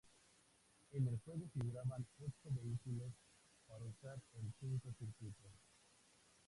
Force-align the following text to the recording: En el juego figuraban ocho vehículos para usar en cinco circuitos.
En 0.93 1.07
el 1.07 1.19
juego 1.23 1.47
figuraban 1.53 2.07
ocho 2.21 2.49
vehículos 2.59 3.11
para 3.67 3.85
usar 3.85 4.19
en 4.33 4.51
cinco 4.59 4.89
circuitos. 4.97 5.51